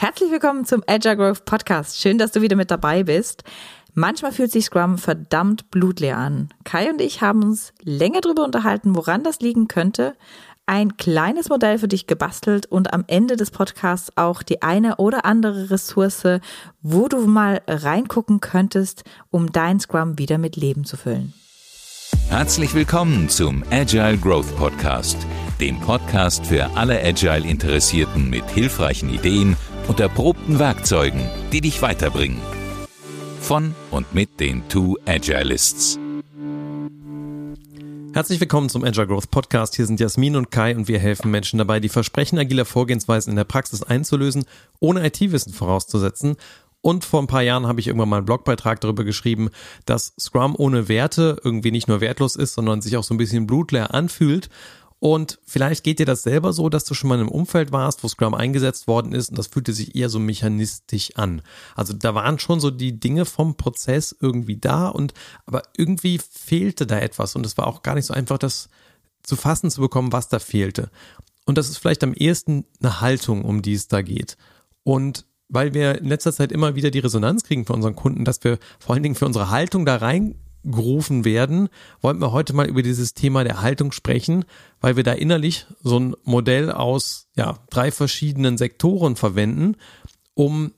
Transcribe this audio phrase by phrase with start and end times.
[0.00, 2.00] Herzlich willkommen zum Agile Growth Podcast.
[2.00, 3.44] Schön, dass du wieder mit dabei bist.
[3.92, 6.48] Manchmal fühlt sich Scrum verdammt blutleer an.
[6.64, 10.14] Kai und ich haben uns länger darüber unterhalten, woran das liegen könnte,
[10.64, 15.26] ein kleines Modell für dich gebastelt und am Ende des Podcasts auch die eine oder
[15.26, 16.40] andere Ressource,
[16.80, 21.34] wo du mal reingucken könntest, um dein Scrum wieder mit Leben zu füllen.
[22.30, 25.18] Herzlich willkommen zum Agile Growth Podcast,
[25.60, 29.56] dem Podcast für alle Agile-Interessierten mit hilfreichen Ideen
[29.90, 31.20] und erprobten Werkzeugen,
[31.52, 32.40] die dich weiterbringen.
[33.40, 35.98] Von und mit den Two Agilists.
[38.12, 39.74] Herzlich willkommen zum Agile Growth Podcast.
[39.74, 43.36] Hier sind Jasmin und Kai und wir helfen Menschen dabei, die Versprechen agiler Vorgehensweisen in
[43.36, 44.44] der Praxis einzulösen,
[44.78, 46.36] ohne IT-Wissen vorauszusetzen.
[46.82, 49.50] Und vor ein paar Jahren habe ich irgendwann mal einen Blogbeitrag darüber geschrieben,
[49.86, 53.48] dass Scrum ohne Werte irgendwie nicht nur wertlos ist, sondern sich auch so ein bisschen
[53.48, 54.50] blutleer anfühlt
[55.00, 58.04] und vielleicht geht dir das selber so, dass du schon mal in einem Umfeld warst,
[58.04, 61.40] wo Scrum eingesetzt worden ist und das fühlte sich eher so mechanistisch an.
[61.74, 65.14] Also da waren schon so die Dinge vom Prozess irgendwie da und
[65.46, 68.68] aber irgendwie fehlte da etwas und es war auch gar nicht so einfach, das
[69.22, 70.90] zu fassen zu bekommen, was da fehlte.
[71.46, 74.36] Und das ist vielleicht am ehesten eine Haltung, um die es da geht.
[74.84, 78.44] Und weil wir in letzter Zeit immer wieder die Resonanz kriegen von unseren Kunden, dass
[78.44, 81.68] wir vor allen Dingen für unsere Haltung da rein gerufen werden,
[82.00, 84.44] wollten wir heute mal über dieses Thema der Haltung sprechen,
[84.80, 89.76] weil wir da innerlich so ein Modell aus ja, drei verschiedenen Sektoren verwenden,
[90.34, 90.72] um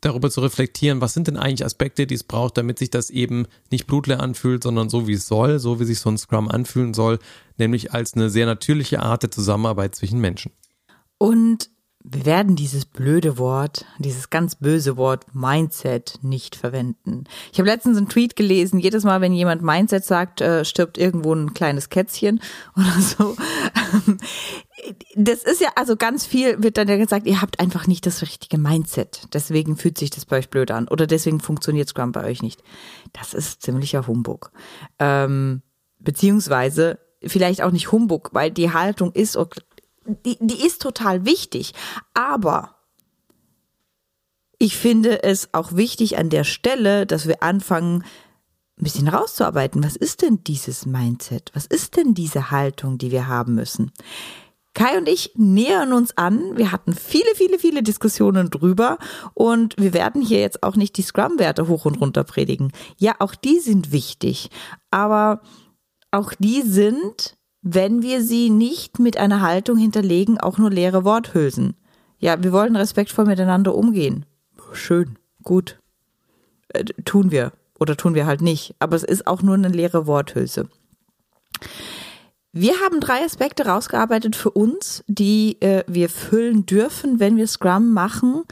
[0.00, 3.46] darüber zu reflektieren, was sind denn eigentlich Aspekte, die es braucht, damit sich das eben
[3.70, 6.94] nicht blutleer anfühlt, sondern so wie es soll, so wie sich so ein Scrum anfühlen
[6.94, 7.18] soll,
[7.56, 10.52] nämlich als eine sehr natürliche Art der Zusammenarbeit zwischen Menschen.
[11.18, 11.70] Und
[12.06, 17.24] wir werden dieses blöde Wort, dieses ganz böse Wort Mindset nicht verwenden.
[17.50, 21.32] Ich habe letztens einen Tweet gelesen, jedes Mal, wenn jemand Mindset sagt, äh, stirbt irgendwo
[21.32, 22.40] ein kleines Kätzchen
[22.76, 23.36] oder so.
[25.16, 28.20] Das ist ja, also ganz viel wird dann ja gesagt, ihr habt einfach nicht das
[28.20, 29.22] richtige Mindset.
[29.32, 32.62] Deswegen fühlt sich das bei euch blöd an oder deswegen funktioniert Scrum bei euch nicht.
[33.14, 34.52] Das ist ziemlicher Humbug.
[34.98, 35.62] Ähm,
[36.00, 39.38] beziehungsweise vielleicht auch nicht Humbug, weil die Haltung ist
[40.06, 41.74] die, die ist total wichtig.
[42.14, 42.76] Aber
[44.58, 48.04] ich finde es auch wichtig an der Stelle, dass wir anfangen,
[48.76, 49.84] ein bisschen rauszuarbeiten.
[49.84, 51.50] Was ist denn dieses Mindset?
[51.54, 53.92] Was ist denn diese Haltung, die wir haben müssen?
[54.74, 56.56] Kai und ich nähern uns an.
[56.56, 58.98] Wir hatten viele, viele, viele Diskussionen drüber
[59.32, 62.72] und wir werden hier jetzt auch nicht die Scrum-Werte hoch und runter predigen.
[62.96, 64.50] Ja, auch die sind wichtig,
[64.90, 65.42] aber
[66.10, 71.74] auch die sind wenn wir sie nicht mit einer Haltung hinterlegen, auch nur leere Worthülsen.
[72.18, 74.26] Ja, wir wollen respektvoll miteinander umgehen.
[74.72, 75.80] Schön, gut.
[76.68, 77.52] Äh, tun wir.
[77.80, 78.74] Oder tun wir halt nicht.
[78.78, 80.68] Aber es ist auch nur eine leere Worthülse.
[82.52, 87.94] Wir haben drei Aspekte rausgearbeitet für uns, die äh, wir füllen dürfen, wenn wir Scrum
[87.94, 88.42] machen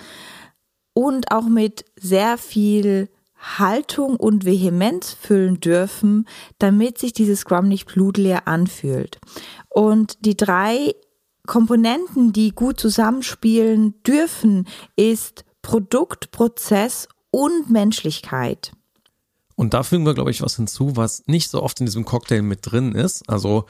[0.94, 3.08] und auch mit sehr viel
[3.42, 6.26] Haltung und Vehemenz füllen dürfen,
[6.58, 9.18] damit sich dieses Scrum nicht blutleer anfühlt.
[9.68, 10.94] Und die drei
[11.46, 18.72] Komponenten, die gut zusammenspielen dürfen, ist Produkt, Prozess und Menschlichkeit.
[19.56, 22.42] Und da fügen wir, glaube ich, was hinzu, was nicht so oft in diesem Cocktail
[22.42, 23.28] mit drin ist.
[23.28, 23.66] Also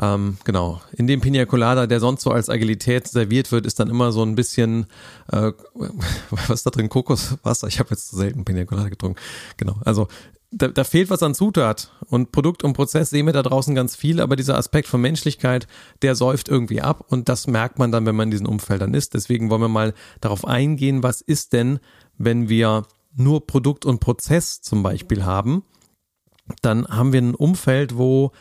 [0.00, 0.80] ähm, genau.
[0.92, 4.22] In dem Pina Colada, der sonst so als Agilität serviert wird, ist dann immer so
[4.22, 4.86] ein bisschen,
[5.32, 5.52] äh,
[6.30, 6.88] was ist da drin?
[6.88, 7.66] Kokoswasser.
[7.68, 9.20] Ich habe jetzt zu selten Pina Colada getrunken.
[9.56, 9.76] Genau.
[9.84, 10.08] Also
[10.50, 11.90] da, da fehlt was an Zutat.
[12.06, 15.66] Und Produkt und Prozess sehen wir da draußen ganz viel, aber dieser Aspekt von Menschlichkeit,
[16.02, 19.14] der säuft irgendwie ab und das merkt man dann, wenn man in diesen Umfeldern ist.
[19.14, 21.80] Deswegen wollen wir mal darauf eingehen, was ist denn,
[22.16, 25.64] wenn wir nur Produkt und Prozess zum Beispiel haben,
[26.62, 28.32] dann haben wir ein Umfeld, wo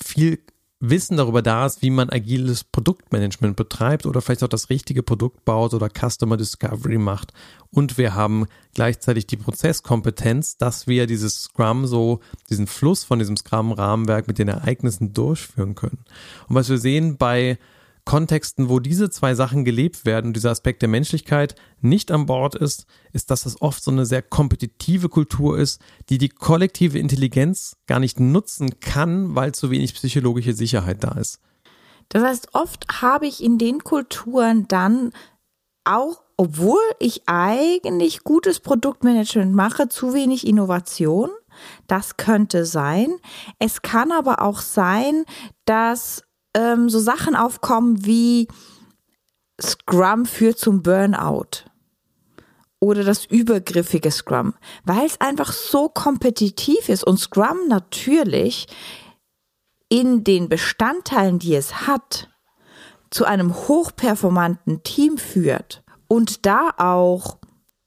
[0.00, 0.40] viel
[0.84, 5.44] Wissen darüber da ist, wie man agiles Produktmanagement betreibt oder vielleicht auch das richtige Produkt
[5.44, 7.32] baut oder Customer Discovery macht.
[7.70, 12.18] Und wir haben gleichzeitig die Prozesskompetenz, dass wir dieses Scrum so,
[12.50, 16.04] diesen Fluss von diesem Scrum-Rahmenwerk mit den Ereignissen durchführen können.
[16.48, 17.58] Und was wir sehen bei
[18.04, 22.54] Kontexten, wo diese zwei Sachen gelebt werden und dieser Aspekt der Menschlichkeit nicht an Bord
[22.54, 27.76] ist, ist, dass es oft so eine sehr kompetitive Kultur ist, die die kollektive Intelligenz
[27.86, 31.40] gar nicht nutzen kann, weil zu wenig psychologische Sicherheit da ist.
[32.08, 35.12] Das heißt, oft habe ich in den Kulturen dann
[35.84, 41.30] auch, obwohl ich eigentlich gutes Produktmanagement mache, zu wenig Innovation.
[41.86, 43.16] Das könnte sein.
[43.58, 45.24] Es kann aber auch sein,
[45.64, 46.24] dass
[46.54, 48.48] ähm, so Sachen aufkommen wie
[49.60, 51.64] Scrum führt zum Burnout
[52.80, 54.54] oder das übergriffige Scrum,
[54.84, 58.66] weil es einfach so kompetitiv ist und Scrum natürlich
[59.88, 62.28] in den Bestandteilen, die es hat,
[63.10, 67.38] zu einem hochperformanten Team führt und da auch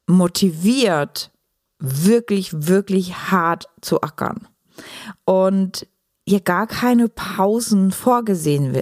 [0.08, 1.32] motiviert,
[1.80, 4.48] wirklich, wirklich hart zu ackern.
[5.26, 5.88] Und
[6.28, 8.74] hier gar keine Pausen vorgesehen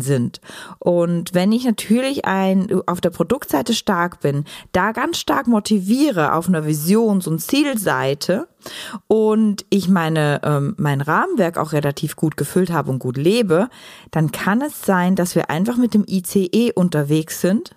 [0.00, 0.40] sind.
[0.78, 6.46] Und wenn ich natürlich ein, auf der Produktseite stark bin, da ganz stark motiviere auf
[6.48, 8.46] einer Visions- und Zielseite
[9.08, 13.68] und ich meine, ähm, mein Rahmenwerk auch relativ gut gefüllt habe und gut lebe,
[14.12, 17.76] dann kann es sein, dass wir einfach mit dem ICE unterwegs sind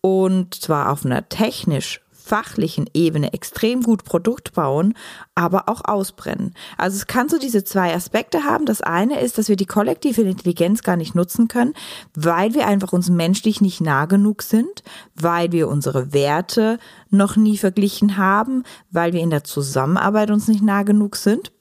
[0.00, 4.94] und zwar auf einer technisch fachlichen Ebene extrem gut Produkt bauen,
[5.34, 6.54] aber auch ausbrennen.
[6.76, 8.66] Also es kann so diese zwei Aspekte haben.
[8.66, 11.72] Das eine ist, dass wir die kollektive Intelligenz gar nicht nutzen können,
[12.14, 14.82] weil wir einfach uns menschlich nicht nah genug sind,
[15.14, 16.78] weil wir unsere Werte
[17.10, 21.52] noch nie verglichen haben, weil wir in der Zusammenarbeit uns nicht nah genug sind.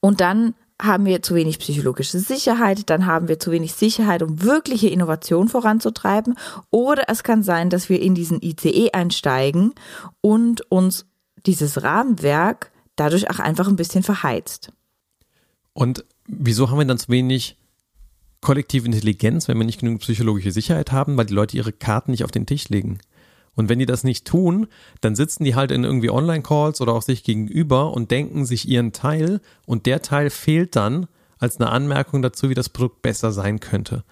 [0.00, 4.42] Und dann haben wir zu wenig psychologische Sicherheit, dann haben wir zu wenig Sicherheit, um
[4.42, 6.36] wirkliche Innovation voranzutreiben.
[6.70, 9.72] Oder es kann sein, dass wir in diesen ICE einsteigen
[10.20, 11.06] und uns
[11.46, 14.72] dieses Rahmenwerk dadurch auch einfach ein bisschen verheizt.
[15.72, 17.56] Und wieso haben wir dann zu wenig
[18.40, 22.24] kollektive Intelligenz, wenn wir nicht genug psychologische Sicherheit haben, weil die Leute ihre Karten nicht
[22.24, 22.98] auf den Tisch legen?
[23.56, 24.68] Und wenn die das nicht tun,
[25.00, 28.92] dann sitzen die halt in irgendwie Online-Calls oder auch sich gegenüber und denken sich ihren
[28.92, 31.08] Teil und der Teil fehlt dann
[31.38, 34.04] als eine Anmerkung dazu, wie das Produkt besser sein könnte.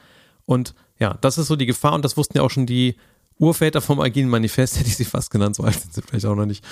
[0.46, 2.96] Und ja, das ist so die Gefahr und das wussten ja auch schon die
[3.38, 6.34] Urväter vom Agilen Manifest, hätte ich sie fast genannt, so alt sind sie vielleicht auch
[6.34, 6.64] noch nicht,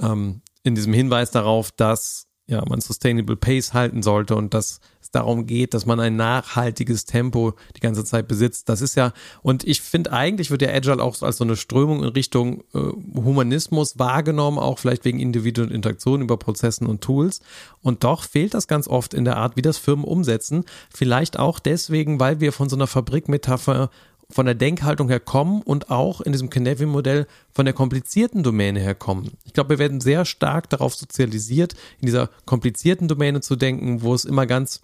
[0.00, 4.80] ähm, in diesem Hinweis darauf, dass ja, man Sustainable Pace halten sollte und dass
[5.14, 8.68] darum geht, dass man ein nachhaltiges Tempo die ganze Zeit besitzt.
[8.68, 9.12] Das ist ja,
[9.42, 12.78] und ich finde eigentlich wird ja Agile auch als so eine Strömung in Richtung äh,
[13.14, 17.40] Humanismus wahrgenommen, auch vielleicht wegen individuellen Interaktionen über Prozessen und Tools.
[17.82, 20.64] Und doch fehlt das ganz oft in der Art, wie das Firmen umsetzen.
[20.92, 23.90] Vielleicht auch deswegen, weil wir von so einer Fabrikmetapher
[24.30, 28.94] von der Denkhaltung her kommen und auch in diesem Canavy-Modell von der komplizierten Domäne her
[28.94, 29.32] kommen.
[29.44, 34.14] Ich glaube, wir werden sehr stark darauf sozialisiert, in dieser komplizierten Domäne zu denken, wo
[34.14, 34.80] es immer ganz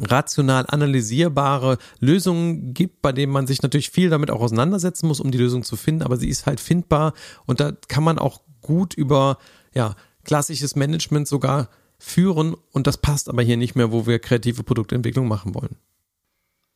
[0.00, 5.30] rational analysierbare Lösungen gibt, bei denen man sich natürlich viel damit auch auseinandersetzen muss, um
[5.30, 7.14] die Lösung zu finden, aber sie ist halt findbar
[7.46, 9.38] und da kann man auch gut über
[9.74, 9.94] ja,
[10.24, 11.68] klassisches Management sogar
[11.98, 15.76] führen und das passt aber hier nicht mehr, wo wir kreative Produktentwicklung machen wollen.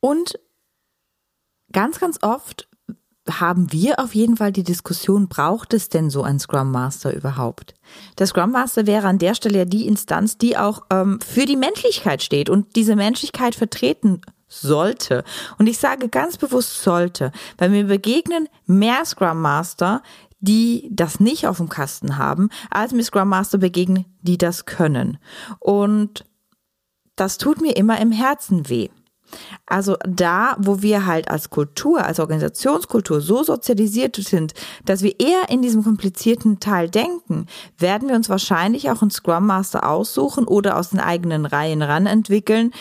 [0.00, 0.38] Und
[1.72, 2.67] ganz, ganz oft
[3.28, 7.74] haben wir auf jeden Fall die Diskussion, braucht es denn so ein Scrum Master überhaupt?
[8.18, 11.56] Der Scrum Master wäre an der Stelle ja die Instanz, die auch ähm, für die
[11.56, 15.24] Menschlichkeit steht und diese Menschlichkeit vertreten sollte.
[15.58, 20.02] Und ich sage ganz bewusst sollte, weil mir begegnen mehr Scrum Master,
[20.40, 25.18] die das nicht auf dem Kasten haben, als mir Scrum Master begegnen, die das können.
[25.58, 26.24] Und
[27.16, 28.88] das tut mir immer im Herzen weh.
[29.66, 34.54] Also da, wo wir halt als Kultur, als Organisationskultur so sozialisiert sind,
[34.84, 37.46] dass wir eher in diesem komplizierten Teil denken,
[37.78, 42.06] werden wir uns wahrscheinlich auch einen Scrum Master aussuchen oder aus den eigenen Reihen ran
[42.06, 42.72] entwickeln,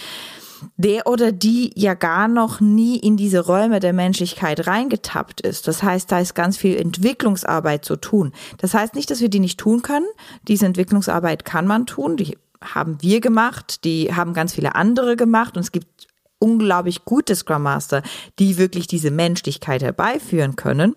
[0.77, 5.67] der oder die ja gar noch nie in diese Räume der Menschlichkeit reingetappt ist.
[5.67, 8.33] Das heißt, da ist ganz viel Entwicklungsarbeit zu tun.
[8.57, 10.07] Das heißt nicht, dass wir die nicht tun können.
[10.47, 12.17] Diese Entwicklungsarbeit kann man tun.
[12.17, 16.06] Die haben wir gemacht, die haben ganz viele andere gemacht und es gibt
[16.39, 18.03] unglaublich gute Scrum Master,
[18.39, 20.95] die wirklich diese Menschlichkeit herbeiführen können.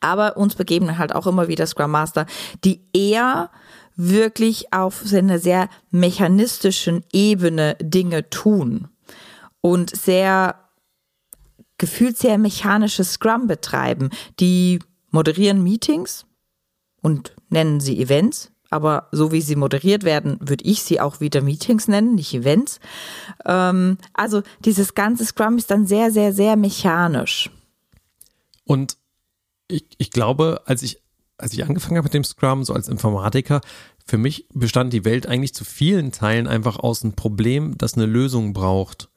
[0.00, 2.26] Aber uns begeben halt auch immer wieder Scrum Master,
[2.64, 3.50] die eher
[3.96, 8.88] wirklich auf einer sehr mechanistischen Ebene Dinge tun
[9.62, 10.56] und sehr
[11.78, 14.10] gefühlt sehr mechanisches Scrum betreiben.
[14.38, 14.80] Die
[15.10, 16.26] moderieren Meetings
[17.02, 21.40] und nennen sie Events, aber so wie sie moderiert werden, würde ich sie auch wieder
[21.42, 22.80] Meetings nennen, nicht Events.
[23.44, 27.50] Ähm, also dieses ganze Scrum ist dann sehr, sehr, sehr mechanisch.
[28.64, 28.96] Und
[29.68, 31.00] ich, ich glaube, als ich,
[31.38, 33.60] als ich angefangen habe mit dem Scrum, so als Informatiker,
[34.04, 38.06] für mich bestand die Welt eigentlich zu vielen Teilen einfach aus einem Problem, das eine
[38.06, 39.08] Lösung braucht.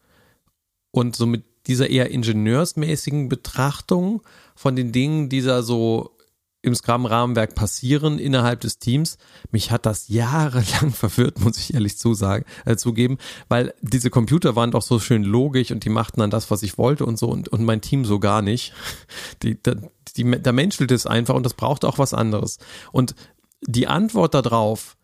[0.91, 4.23] Und so mit dieser eher ingenieursmäßigen Betrachtung
[4.55, 6.17] von den Dingen, die da so
[6.61, 9.17] im Scrum-Rahmenwerk passieren innerhalb des Teams.
[9.51, 14.71] Mich hat das jahrelang verwirrt, muss ich ehrlich zusagen, äh, zugeben, weil diese Computer waren
[14.71, 17.47] doch so schön logisch und die machten dann das, was ich wollte und so und,
[17.49, 18.73] und mein Team so gar nicht.
[19.43, 19.75] Die, da,
[20.17, 22.57] die, da menschelt es einfach und das braucht auch was anderes.
[22.91, 23.15] Und
[23.61, 24.97] die Antwort darauf,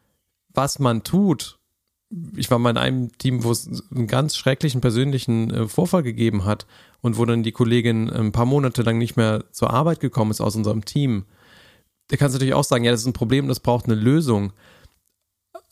[0.53, 1.59] was man tut,
[2.35, 6.45] ich war mal in einem Team, wo es einen ganz schrecklichen persönlichen äh, Vorfall gegeben
[6.45, 6.65] hat
[7.01, 10.41] und wo dann die Kollegin ein paar Monate lang nicht mehr zur Arbeit gekommen ist
[10.41, 11.25] aus unserem Team
[12.07, 14.53] da kannst du natürlich auch sagen, ja, das ist ein Problem, das braucht eine Lösung.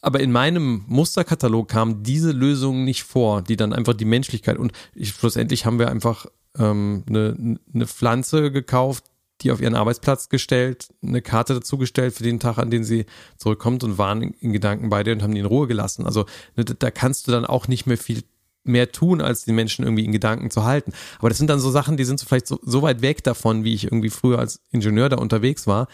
[0.02, 4.74] Aber in meinem Musterkatalog kam diese Lösung nicht vor, die dann einfach die Menschlichkeit und
[4.94, 6.26] ich, schlussendlich haben wir einfach
[6.58, 9.06] ähm, eine, eine Pflanze gekauft,
[9.42, 13.06] die auf ihren Arbeitsplatz gestellt, eine Karte dazu gestellt für den Tag, an den sie
[13.38, 16.06] zurückkommt und waren in Gedanken bei dir und haben die in Ruhe gelassen.
[16.06, 16.26] Also
[16.56, 18.24] ne, da kannst du dann auch nicht mehr viel
[18.64, 20.94] mehr tun, als die Menschen irgendwie in Gedanken zu halten.
[21.20, 23.64] Aber das sind dann so Sachen, die sind so vielleicht so, so weit weg davon,
[23.64, 25.88] wie ich irgendwie früher als Ingenieur da unterwegs war,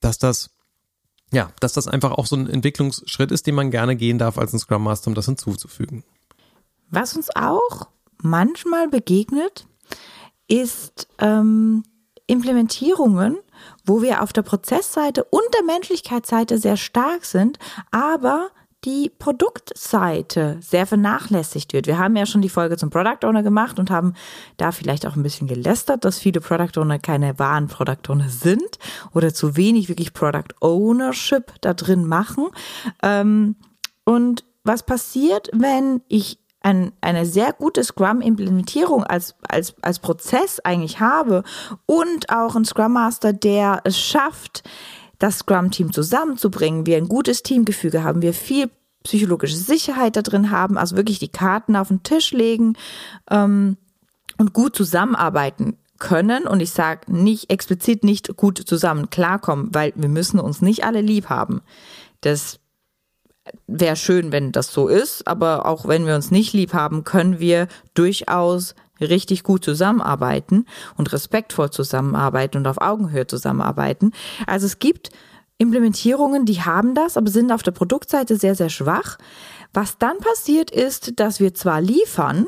[0.00, 0.50] dass das
[1.30, 4.52] ja, dass das einfach auch so ein Entwicklungsschritt ist, den man gerne gehen darf als
[4.52, 6.02] ein Scrum Master, um das hinzuzufügen.
[6.90, 7.88] Was uns auch
[8.22, 9.66] manchmal begegnet,
[10.48, 11.84] ist ähm,
[12.26, 13.38] Implementierungen,
[13.84, 17.58] wo wir auf der Prozessseite und der Menschlichkeitsseite sehr stark sind,
[17.90, 18.48] aber
[18.84, 21.86] die Produktseite sehr vernachlässigt wird.
[21.86, 24.14] Wir haben ja schon die Folge zum Product Owner gemacht und haben
[24.56, 28.78] da vielleicht auch ein bisschen gelästert, dass viele Product Owner keine wahren Product Owner sind
[29.14, 32.46] oder zu wenig wirklich Product Ownership da drin machen.
[33.02, 33.56] Ähm,
[34.04, 41.00] und was passiert, wenn ich ein, eine sehr gute Scrum-Implementierung als, als, als Prozess eigentlich
[41.00, 41.42] habe
[41.86, 44.62] und auch ein Scrum Master, der es schafft,
[45.18, 48.70] das Scrum-Team zusammenzubringen, wir ein gutes Teamgefüge haben, wir viel
[49.04, 52.76] psychologische Sicherheit da drin haben, also wirklich die Karten auf den Tisch legen
[53.30, 53.76] ähm,
[54.36, 60.08] und gut zusammenarbeiten können und ich sage nicht explizit nicht gut zusammen klarkommen, weil wir
[60.08, 61.62] müssen uns nicht alle lieb haben.
[62.20, 62.60] Das
[63.66, 67.40] wäre schön, wenn das so ist, aber auch wenn wir uns nicht lieb haben, können
[67.40, 74.12] wir durchaus richtig gut zusammenarbeiten und respektvoll zusammenarbeiten und auf Augenhöhe zusammenarbeiten.
[74.46, 75.10] Also es gibt
[75.58, 79.18] Implementierungen, die haben das, aber sind auf der Produktseite sehr, sehr schwach.
[79.74, 82.46] Was dann passiert ist, dass wir zwar liefern,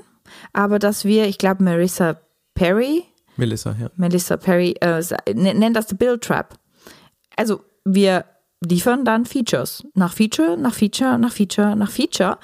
[0.53, 2.21] aber dass wir, ich glaube, Marissa
[2.55, 3.05] Perry,
[3.37, 3.91] Melissa, ja.
[3.97, 5.03] Melissa Perry, äh,
[5.35, 6.59] nennt das the Build Trap.
[7.37, 8.27] Also wir
[8.65, 9.85] liefern dann Features.
[9.95, 12.39] Nach Feature, nach Feature, nach Feature, nach Feature.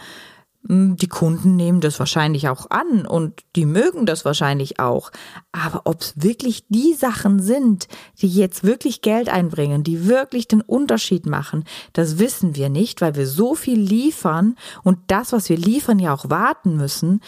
[0.68, 5.10] Hm, die Kunden nehmen das wahrscheinlich auch an und die mögen das wahrscheinlich auch.
[5.52, 7.88] Aber ob es wirklich die Sachen sind,
[8.20, 13.14] die jetzt wirklich Geld einbringen, die wirklich den Unterschied machen, das wissen wir nicht, weil
[13.14, 17.20] wir so viel liefern und das, was wir liefern, ja auch warten müssen,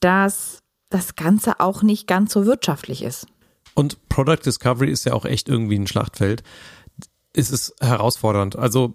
[0.00, 0.58] dass
[0.90, 3.26] das Ganze auch nicht ganz so wirtschaftlich ist.
[3.74, 6.42] Und Product Discovery ist ja auch echt irgendwie ein Schlachtfeld
[7.32, 8.56] ist es herausfordernd.
[8.56, 8.94] Also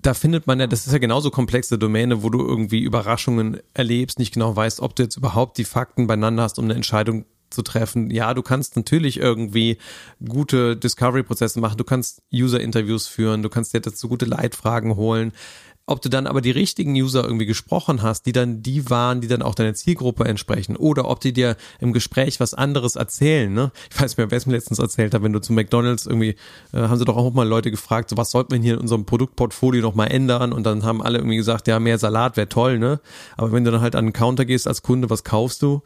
[0.00, 4.18] da findet man ja, das ist ja genauso komplexe Domäne, wo du irgendwie Überraschungen erlebst,
[4.18, 7.62] nicht genau weißt, ob du jetzt überhaupt die Fakten beieinander hast, um eine Entscheidung zu
[7.62, 8.10] treffen.
[8.10, 9.78] Ja, du kannst natürlich irgendwie
[10.26, 15.32] gute Discovery-Prozesse machen, du kannst User-Interviews führen, du kannst dir dazu gute Leitfragen holen
[15.86, 19.28] ob du dann aber die richtigen User irgendwie gesprochen hast, die dann die waren, die
[19.28, 23.52] dann auch deiner Zielgruppe entsprechen, oder ob die dir im Gespräch was anderes erzählen.
[23.52, 23.72] Ne?
[23.90, 26.36] Ich weiß nicht mehr, wer es mir letztens erzählt hat, wenn du zu McDonalds irgendwie,
[26.72, 29.06] äh, haben sie doch auch mal Leute gefragt, so was sollten wir hier in unserem
[29.06, 30.52] Produktportfolio noch mal ändern?
[30.52, 33.00] Und dann haben alle irgendwie gesagt, ja, mehr Salat wäre toll, ne?
[33.36, 35.82] Aber wenn du dann halt an den Counter gehst als Kunde, was kaufst du?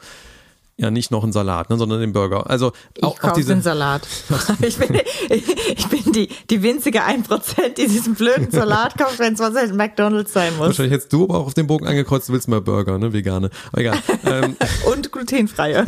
[0.79, 2.49] Ja nicht noch einen Salat, ne, sondern den Burger.
[2.51, 4.07] Also auch, ich kaufe den Salat.
[4.63, 9.41] ich bin, ich bin die, die winzige 1%, die diesen blöden Salat kauft, wenn es
[9.41, 10.67] was halt McDonalds sein muss.
[10.67, 13.51] Wahrscheinlich hättest du aber auch auf den Bogen angekreuzt, du willst mal Burger, ne, vegane.
[13.73, 13.99] Aber egal.
[14.25, 14.57] Ähm.
[14.93, 15.85] Und glutenfreie.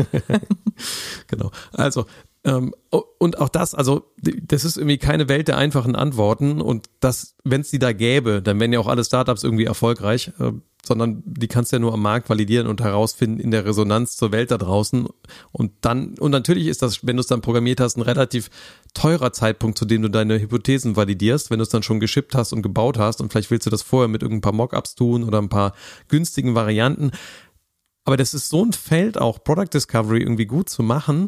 [1.26, 1.50] genau.
[1.73, 2.07] Also,
[2.45, 2.73] ähm,
[3.18, 7.62] und auch das, also das ist irgendwie keine Welt der einfachen Antworten und das, wenn
[7.62, 10.33] es die da gäbe, dann wären ja auch alle Startups irgendwie erfolgreich.
[10.38, 10.52] Äh,
[10.85, 14.32] sondern die kannst du ja nur am Markt validieren und herausfinden in der Resonanz zur
[14.32, 15.08] Welt da draußen.
[15.52, 18.49] Und dann, und natürlich ist das, wenn du es dann programmiert hast, ein relativ
[18.94, 22.52] teurer Zeitpunkt, zu dem du deine Hypothesen validierst, wenn du es dann schon geschippt hast
[22.52, 25.38] und gebaut hast und vielleicht willst du das vorher mit irgendein paar Mockups tun oder
[25.38, 25.75] ein paar
[26.08, 27.11] günstigen Varianten.
[28.04, 31.26] Aber das ist so ein Feld auch, Product Discovery irgendwie gut zu machen,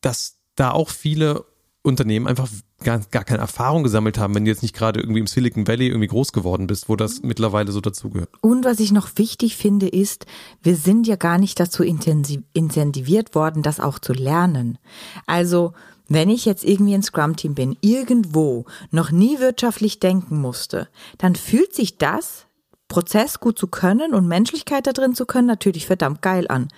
[0.00, 1.44] dass da auch viele
[1.86, 2.48] Unternehmen einfach
[2.82, 5.86] gar, gar keine Erfahrung gesammelt haben, wenn du jetzt nicht gerade irgendwie im Silicon Valley
[5.86, 8.30] irgendwie groß geworden bist, wo das mittlerweile so dazugehört.
[8.40, 10.26] Und was ich noch wichtig finde, ist,
[10.62, 14.78] wir sind ja gar nicht dazu incentiviert worden, das auch zu lernen.
[15.26, 15.72] Also,
[16.08, 20.88] wenn ich jetzt irgendwie ein Scrum-Team bin, irgendwo noch nie wirtschaftlich denken musste,
[21.18, 22.46] dann fühlt sich das,
[22.88, 26.68] Prozess gut zu können und Menschlichkeit da drin zu können, natürlich verdammt geil an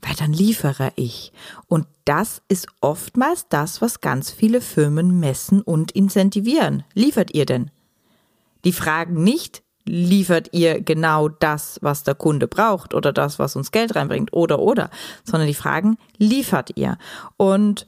[0.00, 1.32] weil dann liefere ich.
[1.66, 6.84] Und das ist oftmals das, was ganz viele Firmen messen und incentivieren.
[6.94, 7.70] Liefert ihr denn?
[8.64, 13.72] Die fragen nicht, liefert ihr genau das, was der Kunde braucht oder das, was uns
[13.72, 14.90] Geld reinbringt oder oder,
[15.24, 16.98] sondern die fragen, liefert ihr?
[17.36, 17.86] Und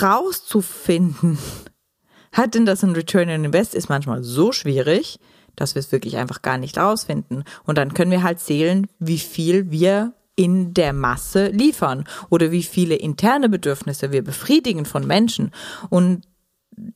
[0.00, 1.38] rauszufinden,
[2.32, 5.18] hat denn das ein Return on Invest, ist manchmal so schwierig,
[5.54, 7.44] dass wir es wirklich einfach gar nicht rausfinden.
[7.64, 12.62] Und dann können wir halt zählen, wie viel wir in der Masse liefern oder wie
[12.62, 15.50] viele interne Bedürfnisse wir befriedigen von Menschen.
[15.88, 16.22] Und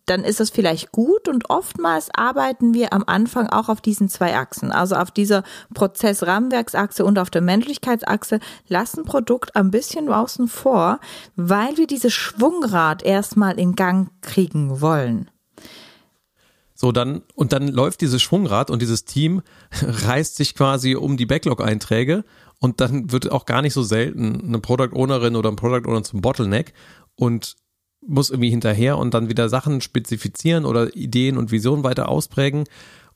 [0.05, 4.37] dann ist das vielleicht gut und oftmals arbeiten wir am Anfang auch auf diesen zwei
[4.37, 5.43] Achsen, also auf dieser
[5.73, 11.01] Prozessrahmenwerksachse und auf der Menschlichkeitsachse, lassen Produkt ein bisschen außen vor,
[11.37, 15.31] weil wir dieses Schwungrad erstmal in Gang kriegen wollen.
[16.75, 19.43] So, dann, und dann läuft dieses Schwungrad und dieses Team
[19.83, 22.25] reißt sich quasi um die Backlog-Einträge
[22.61, 26.03] und dann wird auch gar nicht so selten eine Product Ownerin oder ein Product Owner
[26.03, 26.75] zum Bottleneck
[27.17, 27.57] und
[28.07, 32.65] muss irgendwie hinterher und dann wieder Sachen spezifizieren oder Ideen und Visionen weiter ausprägen.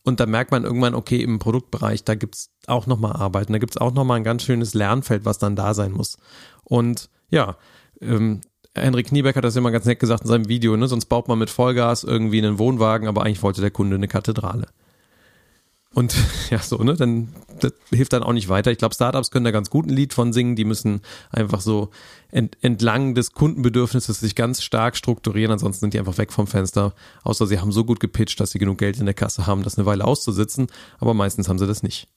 [0.03, 3.79] Und da merkt man irgendwann, okay, im Produktbereich, da gibt's auch nochmal Arbeiten, da gibt's
[3.79, 6.19] auch nochmal ein ganz schönes Lernfeld, was dann da sein muss.
[6.65, 7.57] Und ja,
[8.01, 8.43] ähm,
[8.75, 10.89] Henrik Kniebeck hat das immer ganz nett gesagt in seinem Video, ne?
[10.89, 14.67] sonst baut man mit Vollgas irgendwie einen Wohnwagen, aber eigentlich wollte der Kunde eine Kathedrale.
[15.95, 16.15] Und
[16.51, 17.29] ja, so, ne, dann
[17.61, 18.71] das hilft dann auch nicht weiter.
[18.71, 20.57] Ich glaube, Startups können da ganz gut ein Lied von singen.
[20.57, 21.91] Die müssen einfach so
[22.31, 25.53] ent, entlang des Kundenbedürfnisses sich ganz stark strukturieren.
[25.53, 26.95] Ansonsten sind die einfach weg vom Fenster.
[27.23, 29.79] Außer sie haben so gut gepitcht, dass sie genug Geld in der Kasse haben, das
[29.79, 30.67] eine Weile auszusitzen.
[30.99, 32.09] Aber meistens haben sie das nicht.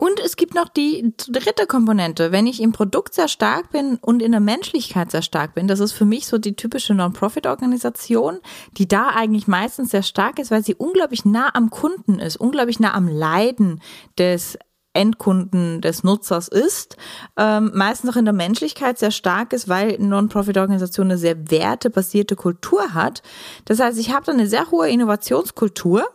[0.00, 2.32] Und es gibt noch die dritte Komponente.
[2.32, 5.78] Wenn ich im Produkt sehr stark bin und in der Menschlichkeit sehr stark bin, das
[5.78, 8.38] ist für mich so die typische Non-Profit-Organisation,
[8.78, 12.80] die da eigentlich meistens sehr stark ist, weil sie unglaublich nah am Kunden ist, unglaublich
[12.80, 13.82] nah am Leiden
[14.16, 14.58] des
[14.92, 16.96] Endkunden des Nutzers ist,
[17.36, 22.94] ähm, meistens auch in der Menschlichkeit sehr stark ist, weil Non-Profit-Organisation eine sehr wertebasierte Kultur
[22.94, 23.22] hat.
[23.66, 26.08] Das heißt, ich habe da eine sehr hohe Innovationskultur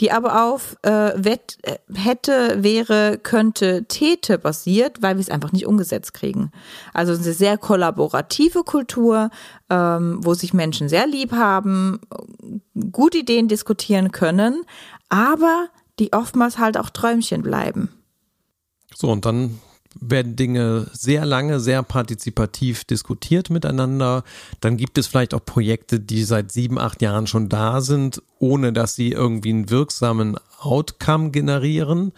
[0.00, 5.52] die aber auf äh, wett, äh, hätte, wäre, könnte, täte basiert, weil wir es einfach
[5.52, 6.52] nicht umgesetzt kriegen.
[6.94, 9.30] Also eine sehr kollaborative Kultur,
[9.70, 12.00] ähm, wo sich Menschen sehr lieb haben,
[12.92, 14.64] gut Ideen diskutieren können,
[15.08, 17.90] aber die oftmals halt auch Träumchen bleiben.
[18.94, 19.58] So, und dann
[20.00, 24.22] werden Dinge sehr lange, sehr partizipativ diskutiert miteinander.
[24.60, 28.72] Dann gibt es vielleicht auch Projekte, die seit sieben, acht Jahren schon da sind, ohne
[28.72, 32.12] dass sie irgendwie einen wirksamen Outcome generieren.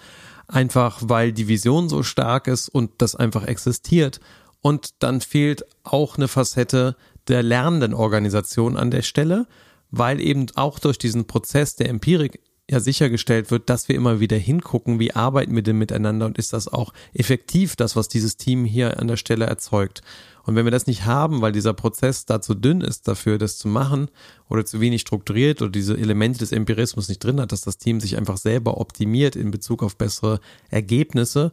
[0.49, 4.21] Einfach weil die Vision so stark ist und das einfach existiert.
[4.61, 6.97] Und dann fehlt auch eine Facette
[7.29, 9.47] der lernenden Organisation an der Stelle,
[9.91, 12.41] weil eben auch durch diesen Prozess der Empirik
[12.71, 16.53] ja sichergestellt wird, dass wir immer wieder hingucken, wie arbeiten wir denn miteinander und ist
[16.53, 20.03] das auch effektiv, das, was dieses Team hier an der Stelle erzeugt.
[20.45, 23.59] Und wenn wir das nicht haben, weil dieser Prozess da zu dünn ist dafür, das
[23.59, 24.09] zu machen
[24.49, 27.99] oder zu wenig strukturiert oder diese Elemente des Empirismus nicht drin hat, dass das Team
[27.99, 31.53] sich einfach selber optimiert in Bezug auf bessere Ergebnisse,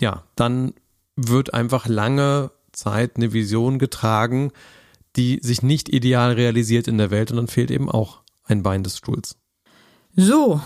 [0.00, 0.72] ja, dann
[1.16, 4.52] wird einfach lange Zeit eine Vision getragen,
[5.16, 8.84] die sich nicht ideal realisiert in der Welt und dann fehlt eben auch ein Bein
[8.84, 9.36] des Stuhls.
[10.16, 10.60] So,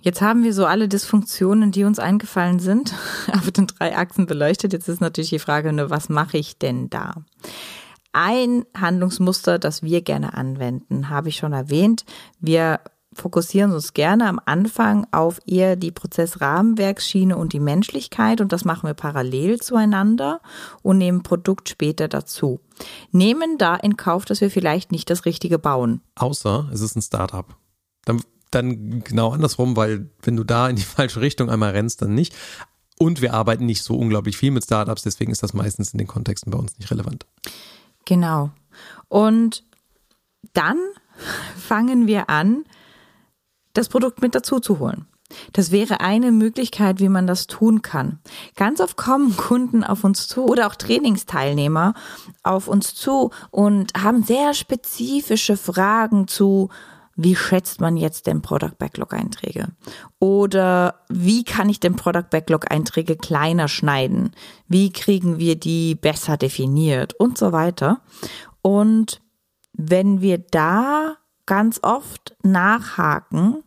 [0.00, 2.94] jetzt haben wir so alle Dysfunktionen, die uns eingefallen sind,
[3.32, 4.72] auf den drei Achsen beleuchtet.
[4.72, 7.14] Jetzt ist natürlich die Frage nur, was mache ich denn da?
[8.12, 12.06] Ein Handlungsmuster, das wir gerne anwenden, habe ich schon erwähnt.
[12.40, 12.80] Wir
[13.12, 18.86] fokussieren uns gerne am Anfang auf eher die Prozessrahmenwerksschiene und die Menschlichkeit und das machen
[18.86, 20.40] wir parallel zueinander
[20.82, 22.60] und nehmen Produkt später dazu.
[23.10, 26.00] Nehmen da in Kauf, dass wir vielleicht nicht das Richtige bauen.
[26.14, 27.46] Außer es ist ein Startup.
[28.04, 28.22] Dann
[28.56, 32.34] dann genau andersrum, weil wenn du da in die falsche Richtung einmal rennst, dann nicht.
[32.98, 36.06] Und wir arbeiten nicht so unglaublich viel mit Startups, deswegen ist das meistens in den
[36.06, 37.26] Kontexten bei uns nicht relevant.
[38.06, 38.50] Genau.
[39.08, 39.64] Und
[40.54, 40.78] dann
[41.56, 42.64] fangen wir an,
[43.74, 45.06] das Produkt mit dazu zu holen.
[45.52, 48.20] Das wäre eine Möglichkeit, wie man das tun kann.
[48.54, 51.94] Ganz oft kommen Kunden auf uns zu oder auch Trainingsteilnehmer
[52.42, 56.70] auf uns zu und haben sehr spezifische Fragen zu
[57.16, 59.68] wie schätzt man jetzt den Product Backlog Einträge?
[60.18, 64.32] Oder wie kann ich den Product Backlog Einträge kleiner schneiden?
[64.68, 68.02] Wie kriegen wir die besser definiert und so weiter?
[68.60, 69.22] Und
[69.72, 73.62] wenn wir da ganz oft nachhaken,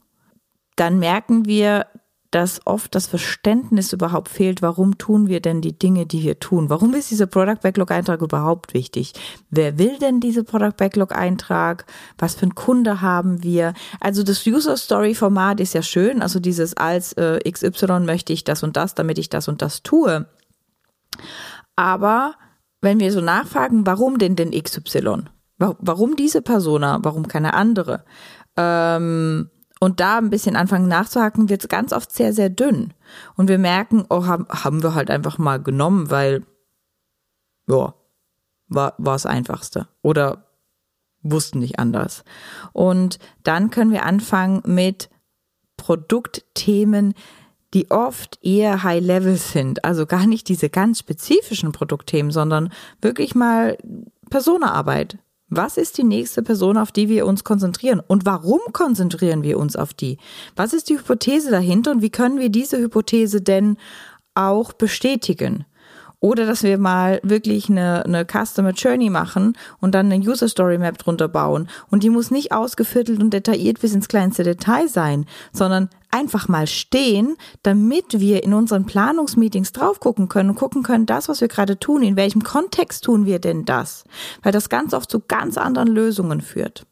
[0.75, 1.87] dann merken wir,
[2.31, 6.69] dass oft das Verständnis überhaupt fehlt, warum tun wir denn die Dinge, die wir tun?
[6.69, 9.13] Warum ist dieser Product Backlog Eintrag überhaupt wichtig?
[9.49, 11.85] Wer will denn diese Product Backlog Eintrag?
[12.17, 13.73] Was für einen Kunde haben wir?
[13.99, 18.43] Also das User Story Format ist ja schön, also dieses als äh, XY möchte ich
[18.43, 20.27] das und das, damit ich das und das tue.
[21.75, 22.35] Aber
[22.81, 25.25] wenn wir so nachfragen, warum denn denn XY?
[25.57, 26.99] Warum diese Persona?
[27.01, 28.05] Warum keine andere?
[28.55, 32.93] Ähm, und da ein bisschen anfangen nachzuhaken, wird es ganz oft sehr, sehr dünn.
[33.35, 36.43] Und wir merken, oh, haben, haben wir halt einfach mal genommen, weil,
[37.67, 37.93] ja,
[38.67, 39.87] war, war das Einfachste.
[40.01, 40.45] Oder
[41.21, 42.23] wussten nicht anders.
[42.73, 45.09] Und dann können wir anfangen mit
[45.77, 47.13] Produktthemen,
[47.73, 49.85] die oft eher High Level sind.
[49.85, 53.77] Also gar nicht diese ganz spezifischen Produktthemen, sondern wirklich mal
[54.29, 55.19] Personaarbeit.
[55.49, 58.01] Was ist die nächste Person, auf die wir uns konzentrieren?
[58.05, 60.17] Und warum konzentrieren wir uns auf die?
[60.55, 63.77] Was ist die Hypothese dahinter und wie können wir diese Hypothese denn
[64.35, 65.65] auch bestätigen?
[66.21, 70.77] Oder dass wir mal wirklich eine, eine Customer Journey machen und dann eine User Story
[70.77, 71.69] Map drunter bauen.
[71.89, 76.67] Und die muss nicht ausgeviertelt und detailliert bis ins kleinste Detail sein, sondern einfach mal
[76.67, 81.47] stehen, damit wir in unseren Planungsmeetings drauf gucken können und gucken können, das, was wir
[81.47, 84.03] gerade tun, in welchem Kontext tun wir denn das?
[84.41, 86.85] Weil das ganz oft zu ganz anderen Lösungen führt.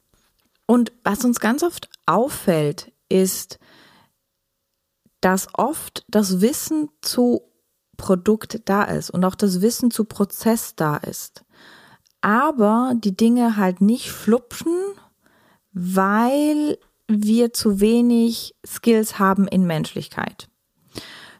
[0.65, 3.59] Und was uns ganz oft auffällt, ist,
[5.21, 7.41] dass oft das Wissen zu
[7.95, 11.43] Produkt da ist und auch das Wissen zu Prozess da ist.
[12.21, 14.75] Aber die Dinge halt nicht flupschen,
[15.71, 16.77] weil
[17.07, 20.49] wir zu wenig Skills haben in Menschlichkeit.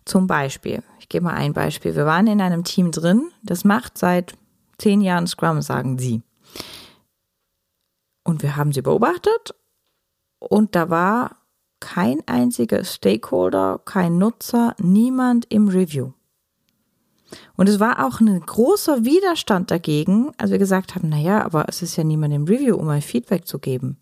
[0.06, 1.96] Zum Beispiel, ich gebe mal ein Beispiel.
[1.96, 4.34] Wir waren in einem Team drin, das macht seit
[4.78, 6.22] zehn Jahren Scrum, sagen sie.
[8.24, 9.56] Und wir haben sie beobachtet
[10.40, 11.38] und da war
[11.80, 16.12] kein einziger Stakeholder, kein Nutzer, niemand im Review.
[17.56, 21.82] Und es war auch ein großer Widerstand dagegen, als wir gesagt haben, naja, aber es
[21.82, 23.98] ist ja niemand im Review, um ein Feedback zu geben.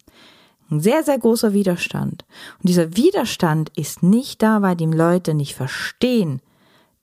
[0.70, 2.26] Ein sehr, sehr großer Widerstand.
[2.60, 6.42] Und dieser Widerstand ist nicht da, weil die Leute nicht verstehen,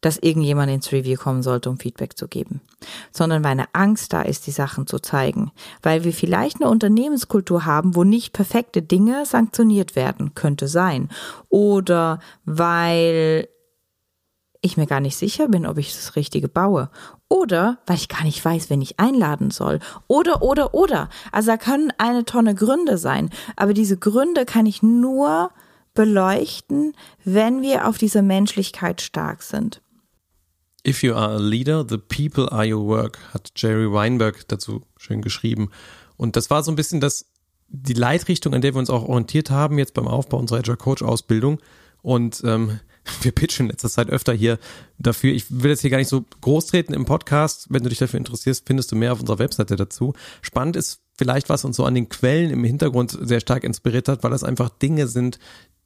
[0.03, 2.61] dass irgendjemand ins Review kommen sollte, um Feedback zu geben,
[3.13, 7.65] sondern weil eine Angst da ist, die Sachen zu zeigen, weil wir vielleicht eine Unternehmenskultur
[7.65, 11.09] haben, wo nicht perfekte Dinge sanktioniert werden, könnte sein,
[11.49, 13.49] oder weil
[14.61, 16.91] ich mir gar nicht sicher bin, ob ich das Richtige baue.
[17.33, 19.79] Oder weil ich gar nicht weiß, wen ich einladen soll.
[20.07, 21.09] Oder, oder, oder.
[21.33, 23.31] Also da können eine Tonne Gründe sein.
[23.57, 25.51] Aber diese Gründe kann ich nur
[25.95, 26.93] beleuchten,
[27.25, 29.81] wenn wir auf dieser Menschlichkeit stark sind.
[30.87, 35.23] If you are a leader, the people are your work, hat Jerry Weinberg dazu schön
[35.23, 35.71] geschrieben.
[36.19, 37.31] Und das war so ein bisschen das,
[37.69, 41.03] die Leitrichtung, an der wir uns auch orientiert haben, jetzt beim Aufbau unserer Agile Coach
[41.03, 41.61] Ausbildung.
[42.03, 42.81] Und ähm,
[43.23, 44.59] wir pitchen in letzter Zeit öfter hier
[44.99, 45.33] dafür.
[45.33, 47.67] Ich will jetzt hier gar nicht so groß treten im Podcast.
[47.71, 50.13] Wenn du dich dafür interessierst, findest du mehr auf unserer Webseite dazu.
[50.41, 54.23] Spannend ist vielleicht, was uns so an den Quellen im Hintergrund sehr stark inspiriert hat,
[54.23, 55.39] weil das einfach Dinge sind,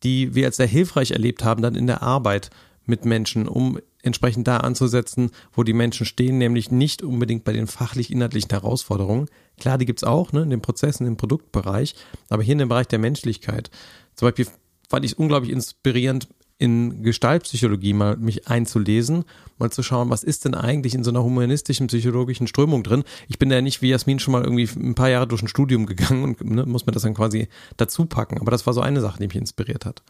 [0.03, 2.51] die wir als sehr hilfreich erlebt haben, dann in der Arbeit
[2.85, 7.67] mit Menschen, um entsprechend da anzusetzen, wo die Menschen stehen, nämlich nicht unbedingt bei den
[7.67, 9.29] fachlich-inhaltlichen Herausforderungen.
[9.59, 11.97] Klar, die gibt's auch, ne, in den Prozessen, im Produktbereich,
[12.29, 13.71] aber hier in dem Bereich der Menschlichkeit.
[14.15, 14.47] Zum Beispiel
[14.89, 19.25] fand ich es unglaublich inspirierend, in Gestaltpsychologie mal mich einzulesen,
[19.59, 23.05] mal zu schauen, was ist denn eigentlich in so einer humanistischen psychologischen Strömung drin.
[23.29, 25.87] Ich bin ja nicht wie Jasmin schon mal irgendwie ein paar Jahre durch ein Studium
[25.87, 28.41] gegangen und ne, muss mir das dann quasi dazu packen.
[28.41, 30.03] Aber das war so eine Sache, die mich inspiriert hat.